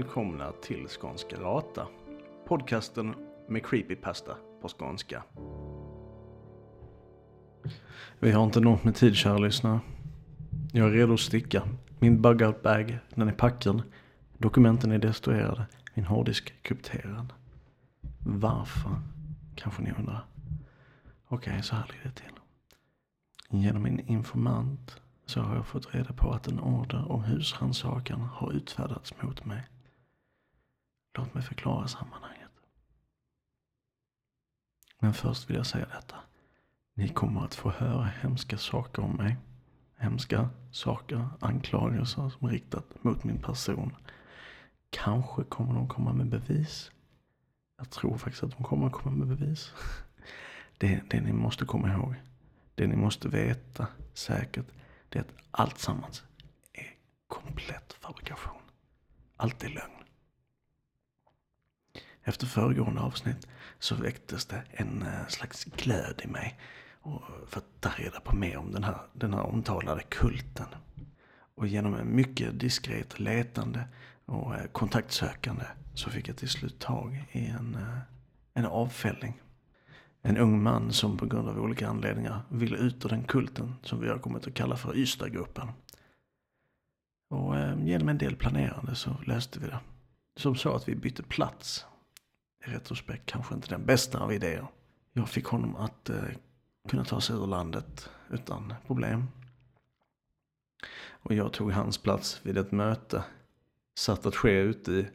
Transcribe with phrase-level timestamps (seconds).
[0.00, 1.86] Välkomna till Skånska Rata.
[2.48, 3.14] Podcasten
[3.48, 5.22] med creepypasta på skånska.
[8.18, 9.80] Vi har inte något med tid kära lyssnare.
[10.72, 11.62] Jag är redo att sticka.
[11.98, 13.82] Min bug-out bag, den är packad.
[14.38, 15.66] Dokumenten är destruerade.
[15.94, 17.32] Min hårddisk krypterad.
[18.18, 18.90] Varför?
[19.54, 20.26] Kanske ni undrar.
[21.28, 22.40] Okej, okay, så här ligger det till.
[23.48, 28.52] Genom min informant så har jag fått reda på att en order om husrannsakan har
[28.52, 29.62] utfärdats mot mig.
[31.14, 32.50] Låt mig förklara sammanhanget.
[34.98, 36.16] Men först vill jag säga detta.
[36.94, 39.36] Ni kommer att få höra hemska saker om mig.
[39.96, 43.96] Hemska saker, anklagelser som riktat mot min person.
[44.90, 46.90] Kanske kommer de komma med bevis.
[47.76, 49.72] Jag tror faktiskt att de kommer att komma med bevis.
[50.78, 52.14] Det, det ni måste komma ihåg,
[52.74, 54.66] det ni måste veta säkert,
[55.08, 56.22] det är att allt sammans
[56.72, 56.94] är
[57.26, 58.62] komplett fabrikation.
[59.36, 60.04] Allt är lögn.
[62.24, 66.58] Efter föregående avsnitt så väcktes det en eh, slags glöd i mig
[67.46, 70.66] för att ta reda på mer om den här, den här omtalade kulten.
[71.54, 73.84] Och genom en mycket diskret letande
[74.24, 77.98] och eh, kontaktsökande så fick jag till slut tag i en, eh,
[78.54, 79.40] en avfällning.
[80.22, 84.00] En ung man som på grund av olika anledningar ville ut ur den kulten som
[84.00, 85.68] vi har kommit att kalla för Ystadgruppen.
[87.30, 89.80] Och genom en del planerande så löste vi det.
[90.36, 91.86] Som så att vi bytte plats.
[92.66, 94.66] I retrospekt kanske inte den bästa av idéer.
[95.12, 96.24] Jag fick honom att eh,
[96.88, 99.28] kunna ta sig ur landet utan problem.
[101.08, 103.24] Och jag tog hans plats vid ett möte.
[103.94, 105.08] Satt att ske ute i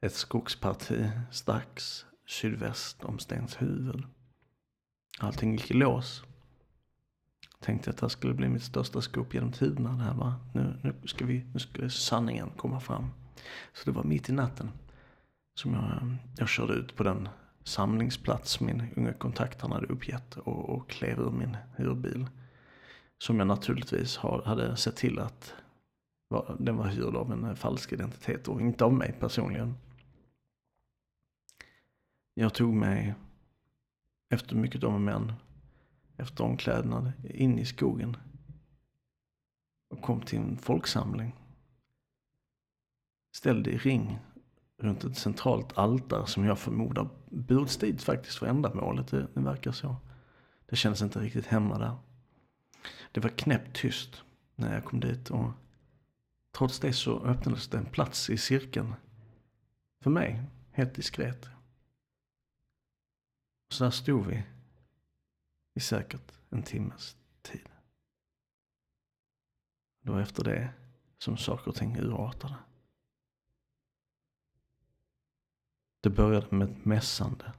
[0.00, 4.02] ett skogsparti strax sydväst om Stenshuvud.
[5.18, 6.22] Allting gick i lås.
[7.60, 9.92] Tänkte att det här skulle bli mitt största scoop genom tiderna.
[9.92, 10.34] Det här va?
[10.54, 13.10] Nu, nu, ska vi, nu ska sanningen komma fram.
[13.72, 14.70] Så det var mitt i natten
[15.54, 17.28] som jag, jag körde ut på den
[17.64, 22.26] samlingsplats min unga kontakt han hade uppgett och, och klev ur min hyrbil.
[23.18, 25.54] Som jag naturligtvis har, hade sett till att
[26.28, 29.74] var, den var hyrd av en falsk identitet och inte av mig personligen.
[32.34, 33.14] Jag tog mig
[34.28, 35.32] efter mycket om och men,
[36.16, 38.16] efter omklädnad, in i skogen.
[39.88, 41.36] Och kom till en folksamling.
[43.36, 44.18] Ställde i ring
[44.82, 49.08] runt ett centralt altare som jag förmodar burits dit faktiskt för ändamålet.
[49.08, 49.96] Det, det verkar så.
[50.66, 51.96] Det kändes inte riktigt hemma där.
[53.12, 54.22] Det var knäppt tyst
[54.54, 55.50] när jag kom dit och
[56.52, 58.94] trots det så öppnades det en plats i cirkeln.
[60.00, 61.48] För mig, helt diskret.
[63.70, 64.42] Så där stod vi
[65.74, 67.68] i säkert en timmes tid.
[70.02, 70.68] Det var efter det
[71.18, 72.54] som saker och ting urartade.
[76.02, 77.52] Det började med ett mässande.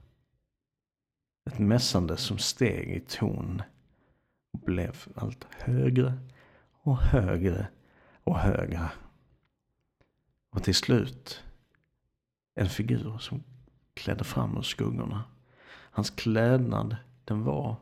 [1.46, 3.62] Ett mässande som steg i ton
[4.52, 6.14] och blev allt högre
[6.72, 7.68] och högre
[8.24, 8.92] och högre.
[10.50, 11.44] Och till slut
[12.56, 13.44] en figur som
[13.94, 15.24] klädde fram ur skuggorna.
[15.92, 17.75] Hans klädnad den var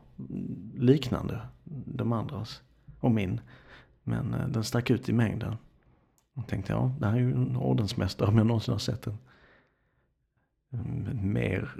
[0.74, 1.40] liknande
[1.86, 2.62] de andras
[3.00, 3.40] och min.
[4.02, 5.56] Men eh, den stack ut i mängden.
[6.34, 9.18] Jag tänkte ja, det här är ju en ordensmästare om jag någonsin har sett en.
[11.14, 11.74] Mer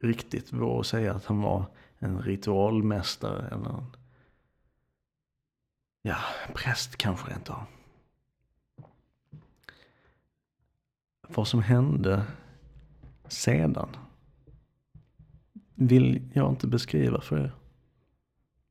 [0.00, 1.66] riktigt vågar säga att han var
[1.98, 3.96] en ritualmästare eller en
[6.02, 6.16] ja,
[6.54, 7.62] präst kanske rent av.
[11.28, 12.26] Vad som hände
[13.28, 13.96] sedan
[15.74, 17.54] vill jag inte beskriva för er.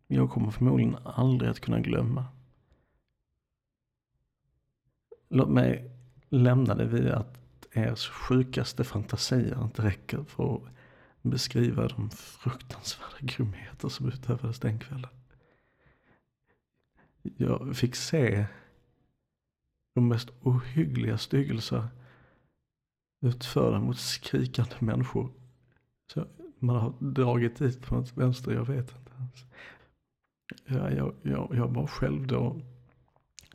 [0.08, 2.26] Jag kommer förmodligen aldrig att kunna glömma.
[5.30, 5.92] Låt mig
[6.30, 7.39] lämna det vid att
[7.72, 10.62] ers sjukaste fantasier inte räcker för att
[11.22, 15.10] beskriva de fruktansvärda grymheter som utövades den kvällen.
[17.22, 18.46] Jag fick se
[19.96, 21.88] de mest ohyggliga styggelser
[23.22, 25.30] utförda mot skrikande människor.
[26.14, 26.28] Så
[26.60, 29.46] man har dragit dit på något vänster, jag vet inte ens.
[30.66, 32.62] Ja, jag, jag, jag var själv då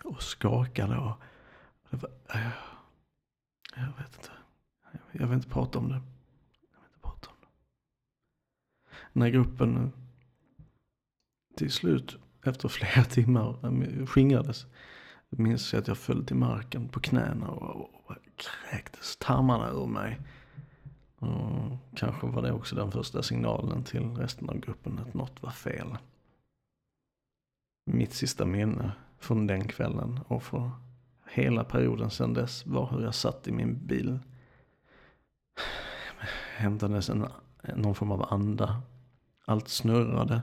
[0.04, 1.20] och skakade och
[1.90, 2.73] det var, äh
[3.96, 4.30] jag, vet inte.
[5.12, 5.94] Jag, vill inte prata om det.
[5.94, 7.48] Jag vill inte prata om det.
[9.12, 9.92] När gruppen
[11.56, 14.66] till slut efter flera timmar eh, skingrades
[15.30, 20.20] minns jag att jag föll till marken på knäna och, och kräktes tarmarna ur mig.
[21.18, 25.50] Och kanske var det också den första signalen till resten av gruppen att något var
[25.50, 25.96] fel.
[27.86, 30.70] Mitt sista minne från den kvällen och från
[31.34, 34.18] hela perioden sedan dess var hur jag satt i min bil.
[36.56, 37.26] Hämtades en,
[37.74, 38.82] någon form av anda.
[39.44, 40.42] Allt snurrade.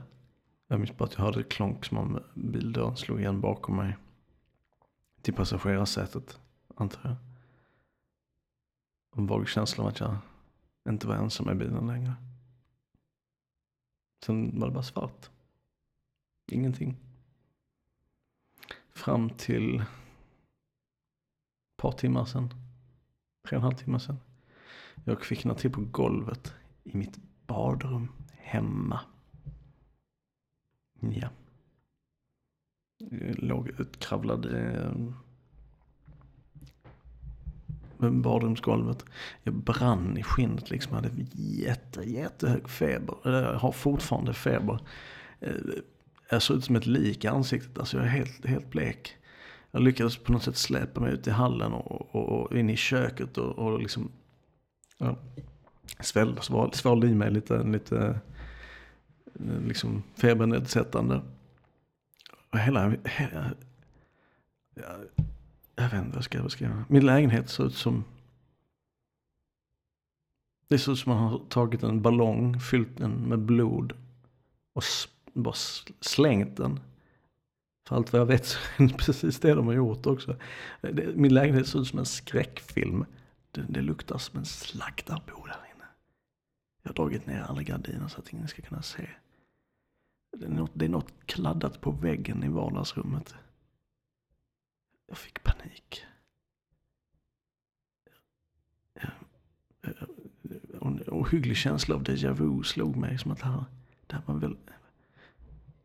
[0.66, 3.96] Jag minns bara att jag hörde ett klonk som om bildörren slog igen bakom mig.
[5.22, 6.38] Till passagerarsätet,
[6.76, 7.16] antar jag.
[9.16, 10.16] En vag känsla av att jag
[10.88, 12.14] inte var ensam i bilen längre.
[14.24, 15.30] Sen var det bara svart.
[16.46, 16.96] Ingenting.
[18.90, 19.84] Fram till
[21.82, 22.48] par timmar sedan.
[23.48, 24.18] Tre och en halv timme sedan.
[25.04, 28.08] Jag kvicknade till på golvet i mitt badrum
[28.38, 29.00] hemma.
[31.00, 31.28] Ja.
[32.98, 34.92] Jag låg utkravlad eh,
[38.10, 39.04] badrumsgolvet.
[39.42, 40.96] Jag brann i skinnet liksom.
[40.96, 43.16] Jag hade jätte, jättehög feber.
[43.24, 44.80] Jag har fortfarande feber.
[45.40, 45.54] Eh,
[46.30, 47.78] jag såg ut som ett lik i ansiktet.
[47.78, 49.16] Alltså jag är helt, helt blek.
[49.74, 52.76] Jag lyckades på något sätt släpa mig ut i hallen och, och, och in i
[52.76, 54.10] köket och, och liksom
[54.98, 55.16] ja,
[56.00, 56.42] svällde,
[56.72, 58.20] svalde i mig lite, lite
[59.34, 61.22] eh, liksom febernedsättande.
[62.50, 63.54] Och hela, hela
[64.74, 65.26] jag,
[65.74, 66.84] jag vet inte vad jag ska beskriva.
[66.88, 68.04] Min lägenhet såg ut som
[70.68, 73.92] det ser ut som man har tagit en ballong, fyllt den med blod
[74.72, 74.82] och
[75.32, 75.54] bara
[76.00, 76.80] slängt den.
[77.92, 80.36] För allt vad jag vet så är det precis det de har gjort också.
[81.14, 83.04] Min lägenhet ser ut som en skräckfilm.
[83.50, 85.84] Det, det luktar som en slaktarbo där inne.
[86.82, 89.08] Jag har dragit ner alla gardiner så att ingen ska kunna se.
[90.36, 93.34] Det är, något, det är något kladdat på väggen i vardagsrummet.
[95.06, 96.04] Jag fick panik.
[100.80, 103.64] En ohygglig känsla av déjà vu slog mig som att det här,
[104.06, 104.56] det här var väl...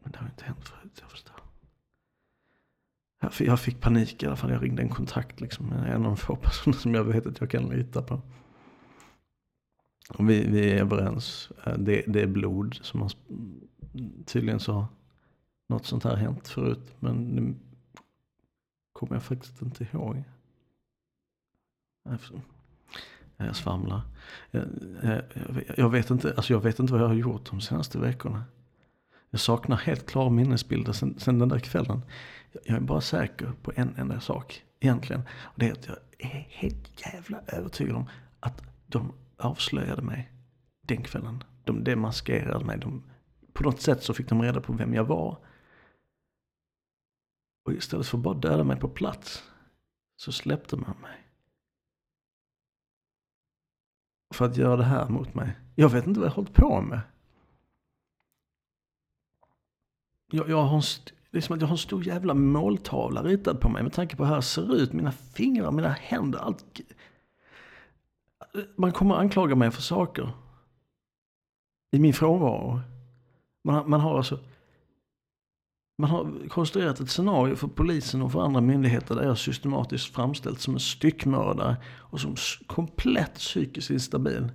[0.04, 1.37] Men det har inte hänt förut, jag förstår.
[3.40, 4.52] Jag fick panik i alla fall.
[4.52, 5.72] Jag ringde en kontakt liksom.
[5.72, 8.22] En av de få personer som jag vet att jag kan lita på.
[10.10, 11.52] Och vi, vi är överens.
[11.66, 13.12] Eh, det, det är blod som har
[14.26, 14.86] tydligen så har
[15.70, 16.96] något sånt här hänt förut.
[17.00, 17.54] Men det
[18.94, 20.24] kommer jag faktiskt inte ihåg.
[23.38, 24.02] Jag svamlar.
[24.52, 24.64] Jag,
[25.04, 25.22] jag,
[25.78, 28.44] jag, vet inte, alltså jag vet inte vad jag har gjort de senaste veckorna.
[29.30, 32.02] Jag saknar helt klara minnesbilder sen, sen den där kvällen.
[32.52, 35.22] Jag är bara säker på en enda sak egentligen.
[35.30, 38.10] Och det är att jag är helt jävla övertygad om
[38.40, 40.32] att de avslöjade mig
[40.82, 41.44] den kvällen.
[41.64, 42.78] De demaskerade mig.
[42.78, 43.04] De,
[43.54, 45.38] på något sätt så fick de reda på vem jag var.
[47.66, 49.44] Och istället för att bara döda mig på plats
[50.16, 51.24] så släppte man mig.
[54.34, 55.58] För att göra det här mot mig.
[55.76, 57.02] Jag vet inte vad jag har hållit på med.
[60.32, 60.84] Jag, jag, har en,
[61.32, 64.16] det är som att jag har en stor jävla måltavla ritad på mig med tanke
[64.16, 64.94] på hur jag ser ut.
[64.94, 66.66] Mina fingrar, mina händer, allt.
[68.76, 70.30] Man kommer anklaga mig för saker.
[71.92, 72.80] I min frånvaro.
[73.64, 74.40] Man, man har alltså
[76.02, 80.64] man har konstruerat ett scenario för polisen och för andra myndigheter där jag systematiskt framställts
[80.64, 82.36] som en styckmördare och som
[82.68, 84.52] komplett psykiskt instabil.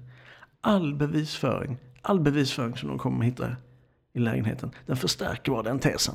[0.60, 3.56] All bevisföring, all bevisföring som de kommer att hitta
[4.12, 6.14] i lägenheten, den förstärker bara den tesen.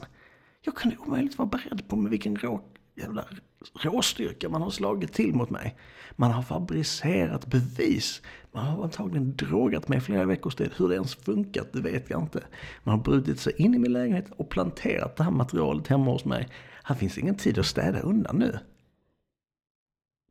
[0.62, 2.62] Jag kunde omöjligt vara beredd på med vilken rå,
[2.96, 3.26] jävla
[3.74, 5.78] råstyrka man har slagit till mot mig.
[6.16, 8.22] Man har fabricerat bevis.
[8.52, 10.72] Man har antagligen drogat mig flera veckors tid.
[10.78, 12.44] Hur det ens funkat, det vet jag inte.
[12.84, 16.26] Man har brutit sig in i min lägenhet och planterat det här materialet hemma hos
[16.26, 16.50] mig.
[16.84, 18.60] Här finns ingen tid att städa undan nu.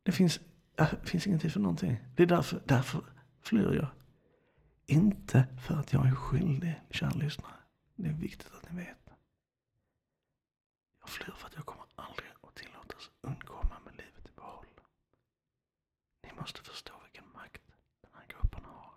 [0.03, 0.39] Det finns,
[0.75, 1.97] det finns ingen tid för någonting.
[2.15, 3.01] Det är därför, därför
[3.41, 3.87] flyr jag.
[4.85, 7.56] Inte för att jag är skyldig, kära lyssnare.
[7.99, 9.09] Det är viktigt att ni vet.
[10.99, 14.65] Jag flyr för att jag kommer aldrig att tillåtas undkomma med livet i behåll.
[16.23, 17.61] Ni måste förstå vilken makt
[18.01, 18.93] den här gruppen har.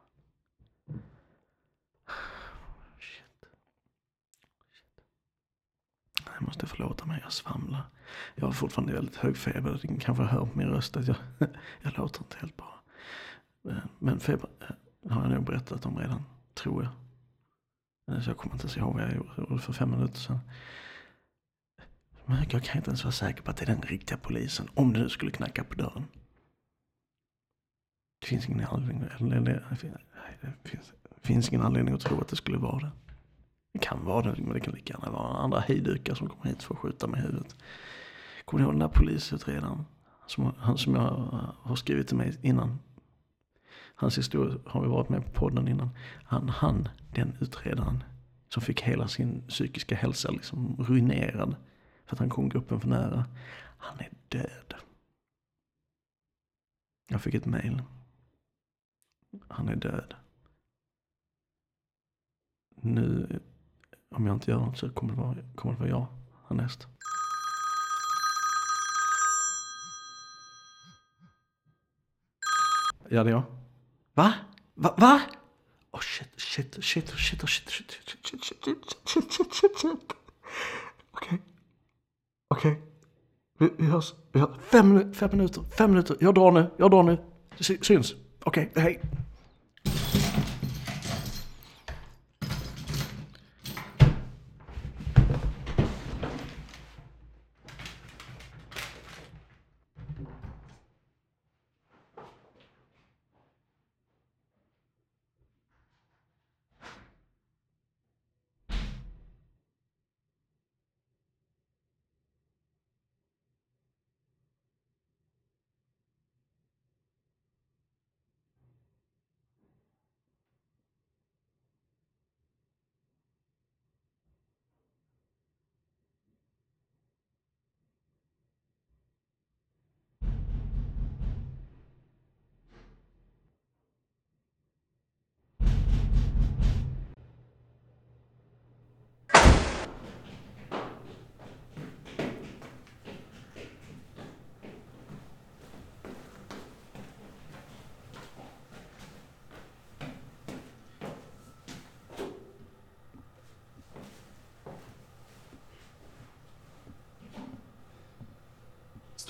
[2.98, 3.44] Shit.
[4.70, 5.04] Shit.
[6.24, 7.82] Jag måste förlåta mig, jag svamlar.
[8.34, 9.80] Jag har fortfarande väldigt hög feber.
[9.84, 11.16] Ni kanske hör på min röst att jag,
[11.82, 12.82] jag låter inte helt bra.
[13.98, 16.92] Men feber eh, har jag nog berättat om redan, tror jag.
[18.18, 20.38] Så jag kommer inte ens ihåg vad jag gjorde för fem minuter sedan.
[22.26, 24.68] Men jag kan inte ens vara säker på att det är den riktiga polisen.
[24.74, 26.04] Om det nu skulle knacka på dörren.
[28.20, 29.78] Det finns ingen anledning, eller,
[30.62, 32.90] det finns, det finns ingen anledning att tro att det skulle vara det.
[33.72, 36.62] Det kan vara det, men det kan lika gärna vara andra hejdukar som kommer hit
[36.62, 37.56] för att skjuta mig i huvudet.
[38.44, 39.84] Kommer ni ihåg den där polisutredaren?
[40.26, 41.10] Som, han som jag
[41.62, 42.78] har skrivit till mig innan.
[44.00, 45.90] Hans historia har vi varit med på podden innan.
[46.24, 48.04] Han, han den utredaren
[48.48, 51.56] som fick hela sin psykiska hälsa liksom ruinerad
[52.04, 53.24] för att han kom gruppen för nära.
[53.78, 54.74] Han är död.
[57.08, 57.82] Jag fick ett mail.
[59.48, 60.14] Han är död.
[62.76, 63.40] Nu,
[64.08, 66.06] om jag inte gör något så kommer det vara, kommer det vara jag
[66.48, 66.86] härnäst.
[73.08, 73.59] Ja, det är jag.
[74.20, 74.34] Va?
[74.76, 74.94] Va?
[74.98, 75.20] Va?
[75.92, 78.64] Oh shit, shit, shit, shit, shit, shit, shit, shit, shit,
[79.06, 80.14] shit, shit, shit, shit.
[81.12, 81.38] Okej.
[82.48, 82.80] Okej.
[83.58, 84.14] Vi, vi hörs.
[84.32, 84.50] Vi hörs.
[84.60, 86.16] Fem, fem minuter, fem minuter.
[86.20, 87.18] Jag drar nu, jag drar nu.
[87.60, 88.14] Syns.
[88.44, 89.00] Okej, hej.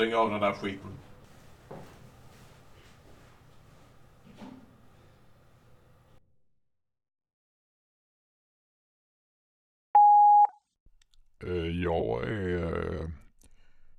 [0.00, 0.90] Stäng av den där skiten.
[11.42, 12.56] Eh, jag är...
[12.56, 13.00] Eh,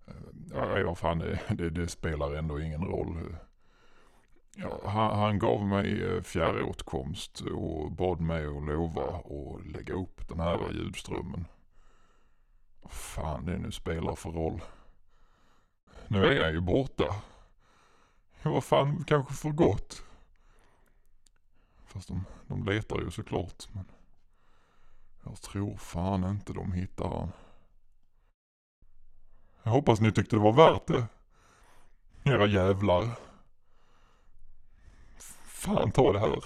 [0.08, 0.14] eh,
[0.54, 3.36] ja, vad fan, det, det, spelar ändå ingen roll.
[4.56, 10.40] Ja, han, han gav mig fjärråtkomst och bad mig att lova att lägga upp den
[10.40, 11.46] här ljudströmmen.
[12.82, 14.62] Vad fan det nu spelar för roll.
[16.12, 17.16] Nu är jag ju borta.
[18.42, 20.04] Ja, vad fan, kanske för gott.
[21.86, 23.68] Fast de, de letar ju såklart.
[23.72, 23.86] Men
[25.24, 27.32] jag tror fan inte de hittar han.
[29.64, 31.08] Jag hoppas ni tyckte det var värt det.
[32.24, 33.20] Era jävlar.
[35.46, 36.44] Fan ta det här.